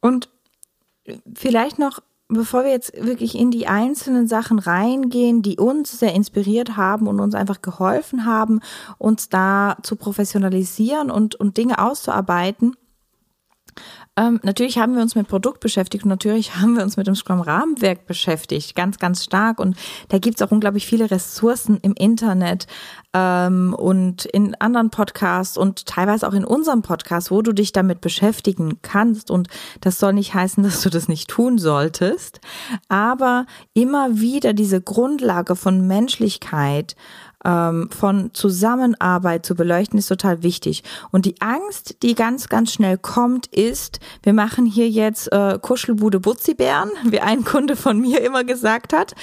[0.00, 0.28] Und
[1.32, 6.76] vielleicht noch, bevor wir jetzt wirklich in die einzelnen Sachen reingehen, die uns sehr inspiriert
[6.76, 8.60] haben und uns einfach geholfen haben,
[8.98, 12.74] uns da zu professionalisieren und, und Dinge auszuarbeiten,
[14.14, 17.14] ähm, natürlich haben wir uns mit Produkt beschäftigt und natürlich haben wir uns mit dem
[17.14, 19.58] Scrum-Rahmenwerk beschäftigt, ganz, ganz stark.
[19.58, 19.76] Und
[20.08, 22.66] da gibt's auch unglaublich viele Ressourcen im Internet
[23.14, 28.00] ähm, und in anderen Podcasts und teilweise auch in unserem Podcast, wo du dich damit
[28.00, 29.30] beschäftigen kannst.
[29.30, 29.48] Und
[29.80, 32.40] das soll nicht heißen, dass du das nicht tun solltest,
[32.88, 36.96] aber immer wieder diese Grundlage von Menschlichkeit
[37.44, 40.82] ähm, von Zusammenarbeit zu beleuchten, ist total wichtig.
[41.10, 46.20] Und die Angst, die ganz, ganz schnell kommt, ist, wir machen hier jetzt äh, Kuschelbude
[46.20, 49.14] Butzibären, wie ein Kunde von mir immer gesagt hat.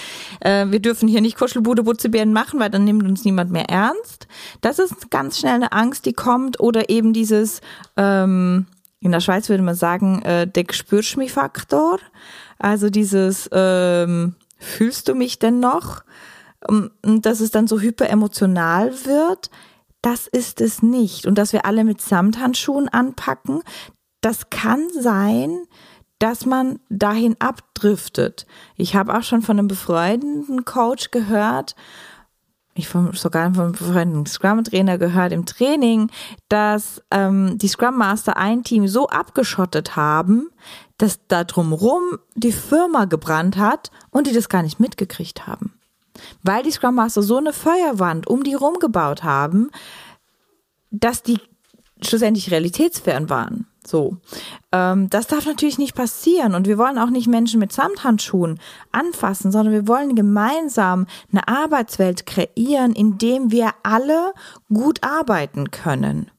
[0.42, 4.28] Äh, wir dürfen hier nicht Kuschelbude Butzibären machen, weil dann nimmt uns niemand mehr ernst.
[4.62, 6.60] Das ist ganz schnell eine Angst, die kommt.
[6.60, 7.62] Oder eben dieses,
[7.98, 8.66] ähm,
[9.00, 12.00] in der Schweiz würde man sagen, äh, der Gespürschmi-Faktor.
[12.58, 16.04] Also dieses, ähm, fühlst du mich denn noch?
[16.68, 16.92] Und
[17.26, 19.50] dass es dann so hyperemotional wird,
[20.02, 21.26] das ist es nicht.
[21.26, 23.62] Und dass wir alle mit Samthandschuhen anpacken,
[24.22, 25.66] das kann sein,
[26.20, 28.46] dass man dahin abdriftet.
[28.76, 31.76] Ich habe auch schon von einem befreundeten Coach gehört,
[32.76, 36.10] ich vom, sogar von einem befreundeten Scrum-Trainer gehört im Training,
[36.48, 40.50] dass ähm, die Scrum Master ein Team so abgeschottet haben,
[40.98, 45.79] dass da drumrum die Firma gebrannt hat und die das gar nicht mitgekriegt haben
[46.44, 49.70] weil die Scrum Master so eine Feuerwand um die rumgebaut haben,
[50.92, 51.40] dass die
[52.02, 53.68] schlussendlich realitätsfern waren.
[53.86, 54.18] So,
[54.72, 58.60] ähm, das darf natürlich nicht passieren und wir wollen auch nicht Menschen mit Samthandschuhen
[58.92, 64.34] anfassen, sondern wir wollen gemeinsam eine Arbeitswelt kreieren, in dem wir alle
[64.72, 66.30] gut arbeiten können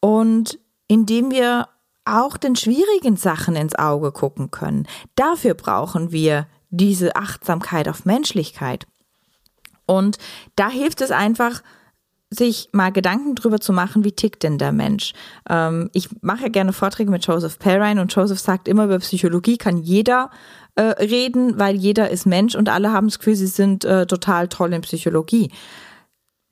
[0.00, 1.68] und in dem wir
[2.04, 4.88] auch den schwierigen Sachen ins Auge gucken können.
[5.14, 8.86] Dafür brauchen wir diese Achtsamkeit auf Menschlichkeit.
[9.90, 10.18] Und
[10.54, 11.62] da hilft es einfach,
[12.30, 15.14] sich mal Gedanken drüber zu machen, wie tickt denn der Mensch.
[15.48, 19.58] Ähm, ich mache ja gerne Vorträge mit Joseph Perrine und Joseph sagt immer, über Psychologie
[19.58, 20.30] kann jeder
[20.76, 24.46] äh, reden, weil jeder ist Mensch und alle haben das Gefühl, sie sind äh, total
[24.46, 25.50] toll in Psychologie.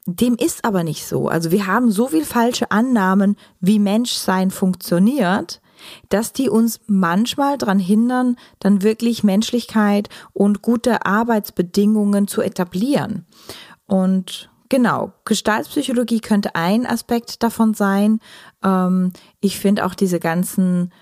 [0.07, 1.29] Dem ist aber nicht so.
[1.29, 5.61] Also wir haben so viel falsche Annahmen, wie Menschsein funktioniert,
[6.09, 13.27] dass die uns manchmal daran hindern, dann wirklich Menschlichkeit und gute Arbeitsbedingungen zu etablieren.
[13.87, 18.21] Und genau, Gestaltspsychologie könnte ein Aspekt davon sein.
[18.63, 20.93] Ähm, ich finde auch diese ganzen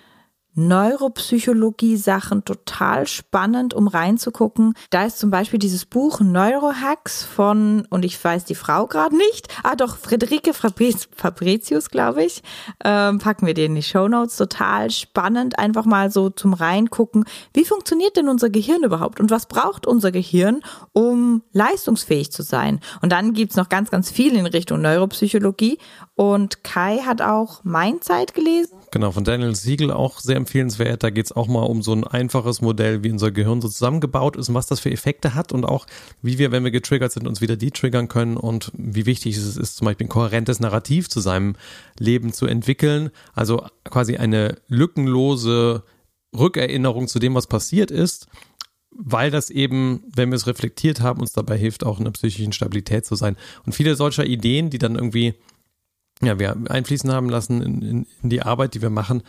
[0.57, 4.75] Neuropsychologie-Sachen total spannend, um reinzugucken.
[4.91, 9.49] Da ist zum Beispiel dieses Buch Neurohacks von, und ich weiß die Frau gerade nicht,
[9.63, 12.43] ah doch, Friederike Fabricius, glaube ich.
[12.85, 14.37] Ähm, packen wir dir in die Show Notes.
[14.37, 17.25] Total spannend, einfach mal so zum Reingucken.
[17.53, 22.81] Wie funktioniert denn unser Gehirn überhaupt und was braucht unser Gehirn, um leistungsfähig zu sein?
[23.03, 25.79] Und dann gibt's noch ganz, ganz viel in Richtung Neuropsychologie.
[26.15, 28.79] Und Kai hat auch Mindset gelesen.
[28.97, 31.03] Genau, von Daniel Siegel auch sehr empfehlenswert.
[31.03, 34.37] Da geht es auch mal um so ein einfaches Modell, wie unser Gehirn so zusammengebaut
[34.37, 35.85] ist und was das für Effekte hat und auch,
[36.23, 39.77] wie wir, wenn wir getriggert sind, uns wieder detriggern können und wie wichtig es ist,
[39.77, 41.57] zum Beispiel ein kohärentes Narrativ zu seinem
[41.99, 43.11] Leben zu entwickeln.
[43.35, 45.83] Also quasi eine lückenlose
[46.35, 48.29] Rückerinnerung zu dem, was passiert ist,
[48.93, 52.55] weil das eben, wenn wir es reflektiert haben, uns dabei hilft, auch in der psychischen
[52.55, 53.37] Stabilität zu sein.
[53.67, 55.35] Und viele solcher Ideen, die dann irgendwie
[56.23, 59.23] ja, wir einfließen haben lassen in, in, in die Arbeit, die wir machen,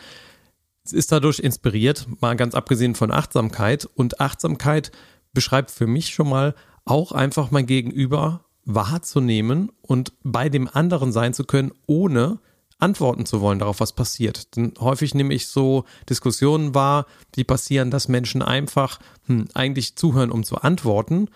[0.90, 3.88] ist dadurch inspiriert, mal ganz abgesehen von Achtsamkeit.
[3.94, 4.90] Und Achtsamkeit
[5.32, 11.34] beschreibt für mich schon mal auch einfach mein Gegenüber wahrzunehmen und bei dem anderen sein
[11.34, 12.38] zu können, ohne
[12.78, 14.56] antworten zu wollen darauf, was passiert.
[14.56, 20.30] Denn häufig nehme ich so Diskussionen wahr, die passieren, dass Menschen einfach hm, eigentlich zuhören,
[20.30, 21.28] um zu antworten,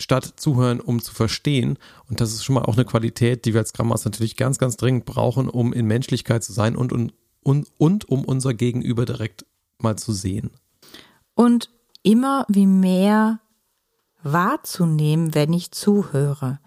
[0.00, 1.78] statt zuhören, um zu verstehen.
[2.08, 4.76] Und das ist schon mal auch eine Qualität, die wir als Grammas natürlich ganz, ganz
[4.76, 9.46] dringend brauchen, um in Menschlichkeit zu sein und, und, und, und um unser Gegenüber direkt
[9.78, 10.50] mal zu sehen.
[11.34, 11.70] Und
[12.02, 13.40] immer wie mehr
[14.22, 16.58] wahrzunehmen, wenn ich zuhöre.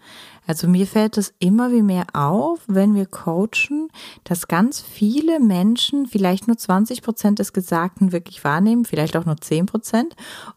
[0.46, 3.88] Also mir fällt es immer wie mehr auf, wenn wir coachen,
[4.24, 9.38] dass ganz viele Menschen vielleicht nur 20 Prozent des Gesagten wirklich wahrnehmen, vielleicht auch nur
[9.38, 10.14] 10 Prozent.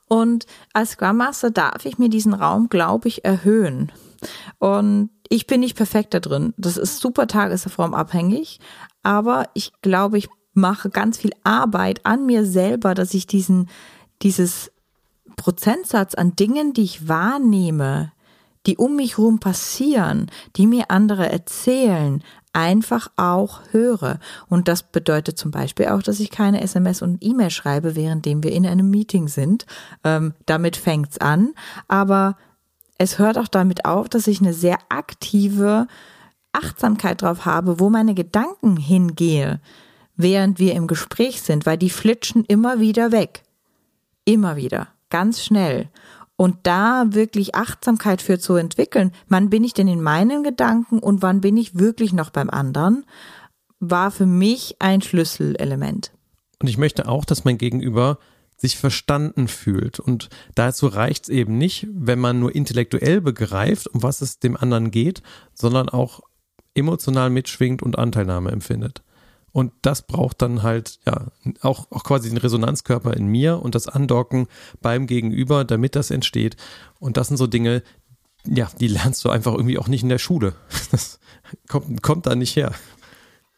[0.08, 3.92] Und als Scrum Master darf ich mir diesen Raum, glaube ich, erhöhen.
[4.60, 6.54] Und ich bin nicht perfekt da drin.
[6.58, 8.60] Das ist super tagesformabhängig.
[9.04, 13.70] Aber ich glaube, ich mache ganz viel Arbeit an mir selber, dass ich diesen,
[14.22, 14.72] dieses
[15.38, 18.12] Prozentsatz an Dingen, die ich wahrnehme,
[18.66, 22.22] die um mich herum passieren, die mir andere erzählen,
[22.52, 24.20] einfach auch höre.
[24.50, 28.52] Und das bedeutet zum Beispiel auch, dass ich keine SMS und E-Mail schreibe, währenddem wir
[28.52, 29.66] in einem Meeting sind.
[30.04, 31.54] Ähm, damit fängt's an.
[31.88, 32.36] Aber
[32.98, 35.88] es hört auch damit auf, dass ich eine sehr aktive
[36.52, 39.62] Achtsamkeit drauf habe, wo meine Gedanken hingehe,
[40.16, 43.44] während wir im Gespräch sind, weil die flitschen immer wieder weg.
[44.26, 44.88] Immer wieder.
[45.10, 45.90] Ganz schnell.
[46.36, 51.24] Und da wirklich Achtsamkeit für zu entwickeln, wann bin ich denn in meinen Gedanken und
[51.24, 53.06] wann bin ich wirklich noch beim anderen,
[53.80, 56.12] war für mich ein Schlüsselelement.
[56.62, 58.20] Und ich möchte auch, dass mein Gegenüber
[58.56, 60.00] sich verstanden fühlt.
[60.00, 64.58] Und dazu reicht es eben nicht, wenn man nur intellektuell begreift, um was es dem
[64.58, 65.22] anderen geht,
[65.54, 66.22] sondern auch
[66.74, 69.04] emotional mitschwingt und Anteilnahme empfindet.
[69.58, 71.32] Und das braucht dann halt, ja,
[71.64, 74.46] auch, auch quasi den Resonanzkörper in mir und das Andocken
[74.82, 76.58] beim Gegenüber, damit das entsteht.
[77.00, 77.82] Und das sind so Dinge,
[78.46, 80.54] ja, die lernst du einfach irgendwie auch nicht in der Schule.
[80.92, 81.20] Das
[81.68, 82.72] kommt, kommt da nicht her.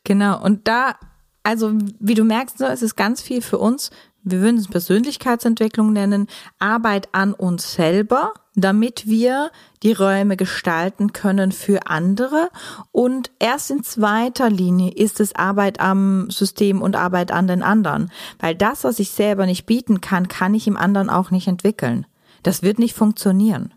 [0.06, 0.42] Genau.
[0.42, 0.96] Und da,
[1.44, 3.92] also, wie du merkst, es ist ganz viel für uns
[4.32, 6.28] wir würden es Persönlichkeitsentwicklung nennen,
[6.60, 9.52] Arbeit an uns selber, damit wir
[9.84, 12.50] die Räume gestalten können für andere.
[12.92, 18.12] Und erst in zweiter Linie ist es Arbeit am System und Arbeit an den anderen.
[18.40, 22.06] Weil das, was ich selber nicht bieten kann, kann ich im anderen auch nicht entwickeln.
[22.44, 23.74] Das wird nicht funktionieren.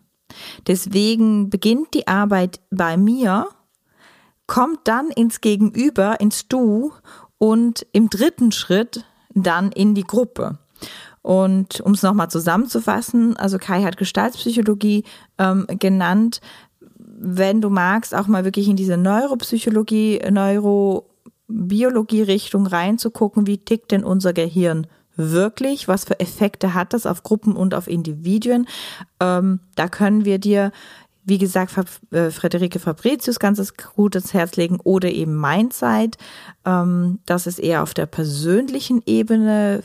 [0.66, 3.48] Deswegen beginnt die Arbeit bei mir,
[4.46, 6.92] kommt dann ins Gegenüber, ins Du
[7.38, 10.58] und im dritten Schritt dann in die Gruppe.
[11.22, 15.04] Und um es nochmal zusammenzufassen, also Kai hat Gestaltspsychologie
[15.38, 16.40] ähm, genannt.
[16.98, 24.32] Wenn du magst, auch mal wirklich in diese Neuropsychologie, Neurobiologie-Richtung reinzugucken, wie tickt denn unser
[24.32, 25.88] Gehirn wirklich?
[25.88, 28.66] Was für Effekte hat das auf Gruppen und auf Individuen?
[29.20, 30.72] Ähm, da können wir dir
[31.24, 31.74] wie gesagt,
[32.10, 36.16] äh, Frederike Fabricius ganz gut ins Herz legen oder eben Mindsight.
[36.64, 39.82] Ähm, das ist eher auf der persönlichen Ebene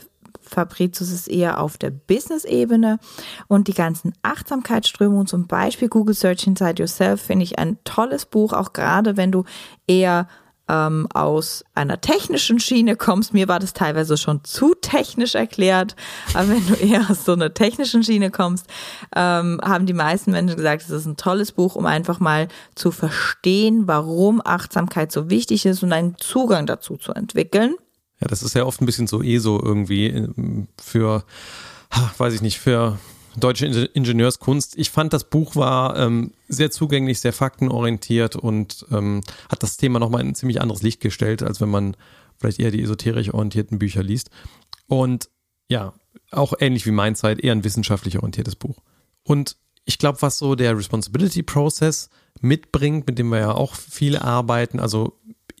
[0.48, 2.98] Fabricius ist eher auf der Business-Ebene
[3.46, 8.52] und die ganzen Achtsamkeitsströmungen, zum Beispiel Google Search Inside Yourself, finde ich ein tolles Buch,
[8.52, 9.44] auch gerade wenn du
[9.86, 10.26] eher
[10.68, 13.34] ähm, aus einer technischen Schiene kommst.
[13.34, 15.96] Mir war das teilweise schon zu technisch erklärt,
[16.34, 18.66] aber wenn du eher aus so einer technischen Schiene kommst,
[19.14, 22.90] ähm, haben die meisten Menschen gesagt, es ist ein tolles Buch, um einfach mal zu
[22.90, 27.74] verstehen, warum Achtsamkeit so wichtig ist und einen Zugang dazu zu entwickeln.
[28.20, 31.24] Ja, das ist ja oft ein bisschen so eh so irgendwie ähm, für,
[32.18, 32.98] weiß ich nicht, für
[33.40, 34.76] deutsche Ingenieurskunst.
[34.78, 39.98] Ich fand, das Buch war ähm, sehr zugänglich, sehr faktenorientiert und ähm, hat das Thema
[39.98, 41.96] nochmal in ein ziemlich anderes Licht gestellt, als wenn man
[42.38, 44.30] vielleicht eher die esoterisch orientierten Bücher liest.
[44.86, 45.28] Und
[45.68, 45.92] ja,
[46.30, 48.78] auch ähnlich wie Mindzeit, eher ein wissenschaftlich orientiertes Buch.
[49.22, 54.16] Und ich glaube, was so der Responsibility Process mitbringt, mit dem wir ja auch viel
[54.16, 55.17] arbeiten, also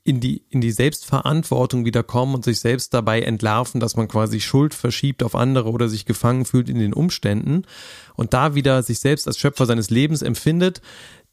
[0.08, 4.40] in die, in die Selbstverantwortung wieder kommen und sich selbst dabei entlarven, dass man quasi
[4.40, 7.64] Schuld verschiebt auf andere oder sich gefangen fühlt in den Umständen
[8.14, 10.80] und da wieder sich selbst als Schöpfer seines Lebens empfindet,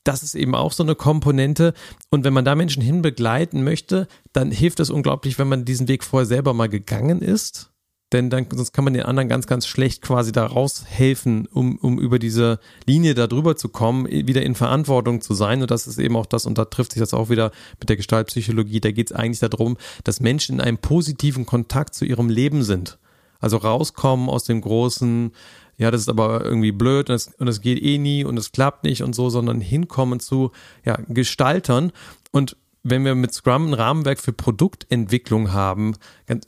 [0.03, 1.73] das ist eben auch so eine Komponente.
[2.09, 6.03] Und wenn man da Menschen hinbegleiten möchte, dann hilft es unglaublich, wenn man diesen Weg
[6.03, 7.71] vorher selber mal gegangen ist
[8.15, 11.99] denn dann, sonst kann man den anderen ganz, ganz schlecht quasi da raushelfen, um, um
[11.99, 15.62] über diese Linie da drüber zu kommen, wieder in Verantwortung zu sein.
[15.62, 17.97] Und das ist eben auch das, und da trifft sich das auch wieder mit der
[17.97, 18.80] Gestaltpsychologie.
[18.80, 22.97] Da geht es eigentlich darum, dass Menschen in einem positiven Kontakt zu ihrem Leben sind.
[23.39, 25.32] Also rauskommen aus dem großen,
[25.78, 28.54] ja, das ist aber irgendwie blöd und es, und es geht eh nie und es
[28.54, 30.51] klappt nicht und so, sondern hinkommen zu
[30.86, 31.91] ja, Gestaltern.
[32.32, 32.56] Und
[32.88, 35.95] wenn wir mit Scrum ein Rahmenwerk für Produktentwicklung haben,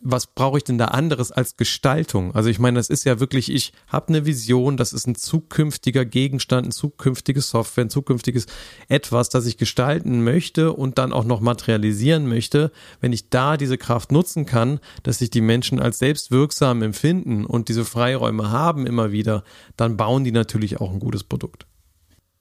[0.01, 2.35] was brauche ich denn da anderes als Gestaltung?
[2.35, 6.05] Also ich meine, das ist ja wirklich, ich habe eine Vision, das ist ein zukünftiger
[6.05, 8.45] Gegenstand, ein zukünftiges Software, ein zukünftiges
[8.87, 12.71] etwas, das ich gestalten möchte und dann auch noch materialisieren möchte.
[13.01, 17.67] Wenn ich da diese Kraft nutzen kann, dass sich die Menschen als selbstwirksam empfinden und
[17.67, 19.43] diese Freiräume haben immer wieder,
[19.75, 21.65] dann bauen die natürlich auch ein gutes Produkt.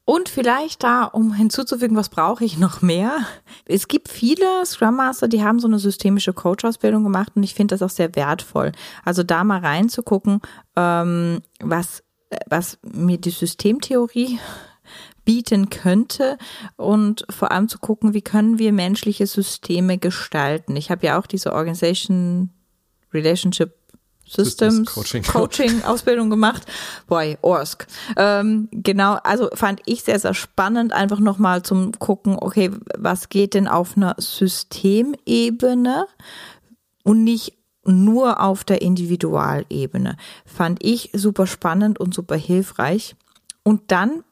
[0.06, 3.26] Und vielleicht da, um hinzuzufügen, was brauche ich noch mehr?
[3.66, 7.74] Es gibt viele Scrum Master, die haben so eine systemische Coach-Ausbildung gemacht und ich finde
[7.74, 8.70] das auch sehr wertvoll.
[9.04, 10.42] Also da mal reinzugucken,
[10.76, 12.04] ähm, was,
[12.46, 14.38] was mir die Systemtheorie
[15.24, 16.38] bieten könnte
[16.76, 20.76] und vor allem zu gucken, wie können wir menschliche Systeme gestalten.
[20.76, 22.50] Ich habe ja auch diese Organization
[23.12, 23.74] Relationship
[24.28, 25.22] Systems, Coaching.
[25.22, 26.66] Coaching Ausbildung gemacht.
[27.06, 27.86] Boy, ORSC.
[28.16, 33.54] Ähm, genau, also fand ich sehr, sehr spannend, einfach nochmal zum gucken, okay, was geht
[33.54, 36.06] denn auf einer Systemebene
[37.04, 40.16] und nicht nur auf der Individualebene.
[40.44, 43.14] Fand ich super spannend und super hilfreich.
[43.62, 44.24] Und dann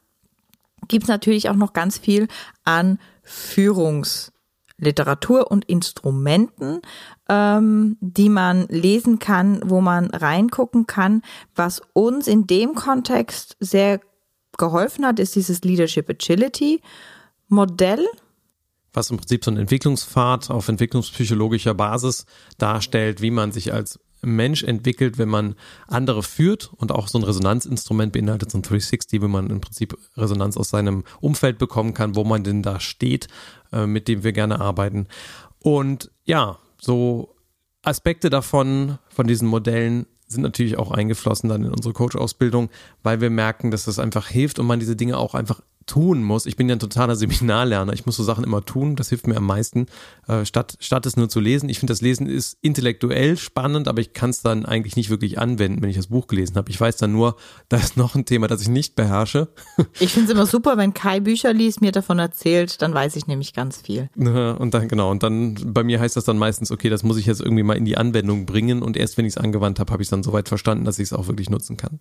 [0.89, 2.27] gibt's natürlich auch noch ganz viel
[2.65, 4.34] an Führungs-
[4.85, 6.81] Literatur und Instrumenten,
[7.29, 11.23] ähm, die man lesen kann, wo man reingucken kann.
[11.55, 14.01] Was uns in dem Kontext sehr
[14.57, 16.81] geholfen hat, ist dieses Leadership Agility
[17.49, 18.07] Modell.
[18.93, 22.27] Was im Prinzip so ein Entwicklungspfad auf entwicklungspsychologischer Basis
[22.59, 25.55] darstellt, wie man sich als Mensch entwickelt, wenn man
[25.87, 29.97] andere führt und auch so ein Resonanzinstrument beinhaltet, so ein 360, wenn man im Prinzip
[30.17, 33.29] Resonanz aus seinem Umfeld bekommen kann, wo man denn da steht,
[33.73, 35.07] äh, mit dem wir gerne arbeiten.
[35.61, 37.35] Und ja, so
[37.83, 42.71] Aspekte davon, von diesen Modellen sind natürlich auch eingeflossen dann in unsere Coach-Ausbildung,
[43.03, 46.47] weil wir merken, dass das einfach hilft und man diese Dinge auch einfach tun muss.
[46.47, 47.93] Ich bin ja ein totaler Seminarlerner.
[47.93, 48.97] Ich muss so Sachen immer tun.
[48.97, 49.87] Das hilft mir am meisten,
[50.29, 51.69] äh, statt, statt es nur zu lesen.
[51.69, 55.39] Ich finde, das Lesen ist intellektuell spannend, aber ich kann es dann eigentlich nicht wirklich
[55.39, 56.71] anwenden, wenn ich das Buch gelesen habe.
[56.71, 57.37] Ich weiß dann nur,
[57.69, 59.49] da ist noch ein Thema, das ich nicht beherrsche.
[60.01, 63.27] Ich finde es immer super, wenn Kai Bücher liest, mir davon erzählt, dann weiß ich
[63.27, 64.09] nämlich ganz viel.
[64.17, 67.27] Und dann, genau, und dann bei mir heißt das dann meistens, okay, das muss ich
[67.27, 70.03] jetzt irgendwie mal in die Anwendung bringen und erst wenn ich es angewandt habe, habe
[70.03, 72.01] ich es dann soweit verstanden, dass ich es auch wirklich nutzen kann.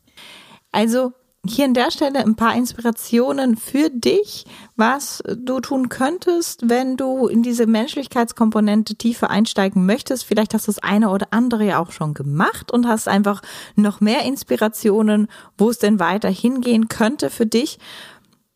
[0.71, 1.13] Also
[1.45, 4.45] hier an der Stelle ein paar Inspirationen für dich,
[4.77, 10.23] was du tun könntest, wenn du in diese Menschlichkeitskomponente tiefer einsteigen möchtest.
[10.23, 13.41] Vielleicht hast du das eine oder andere ja auch schon gemacht und hast einfach
[13.75, 15.27] noch mehr Inspirationen,
[15.58, 17.77] wo es denn weiter hingehen könnte für dich.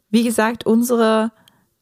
[0.09, 1.33] Wie gesagt, unsere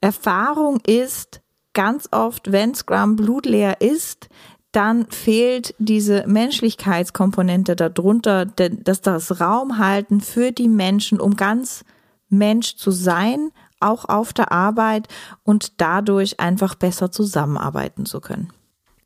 [0.02, 1.42] Erfahrung ist
[1.74, 4.30] ganz oft, wenn Scrum blutleer ist,
[4.76, 11.86] dann fehlt diese Menschlichkeitskomponente darunter, dass das Raum halten für die Menschen, um ganz
[12.30, 15.08] Mensch zu sein, auch auf der Arbeit
[15.44, 18.52] und dadurch einfach besser zusammenarbeiten zu können.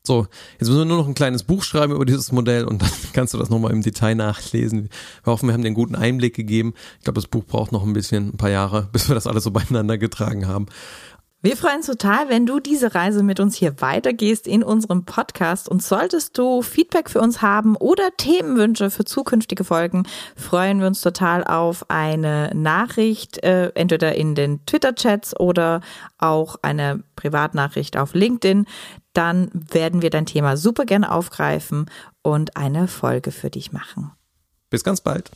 [0.09, 2.89] So, jetzt müssen wir nur noch ein kleines Buch schreiben über dieses Modell und dann
[3.13, 4.89] kannst du das nochmal im Detail nachlesen.
[5.23, 6.73] Wir hoffen, wir haben dir einen guten Einblick gegeben.
[6.97, 9.43] Ich glaube, das Buch braucht noch ein bisschen, ein paar Jahre, bis wir das alles
[9.43, 10.65] so beieinander getragen haben.
[11.41, 15.69] Wir freuen uns total, wenn du diese Reise mit uns hier weitergehst in unserem Podcast.
[15.69, 20.03] Und solltest du Feedback für uns haben oder Themenwünsche für zukünftige Folgen,
[20.35, 25.79] freuen wir uns total auf eine Nachricht, äh, entweder in den Twitter-Chats oder
[26.17, 28.65] auch eine Privatnachricht auf LinkedIn.
[29.13, 31.89] Dann werden wir dein Thema super gerne aufgreifen
[32.21, 34.11] und eine Folge für dich machen.
[34.69, 35.31] Bis ganz bald.